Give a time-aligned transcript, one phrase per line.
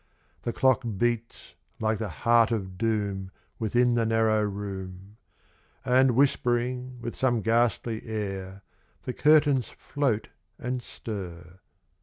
[0.41, 5.17] The clock beats like the heart of Doom Within the narrow room;
[5.85, 8.63] And whispering with some ghastly air
[9.03, 11.59] The curtains float and stir.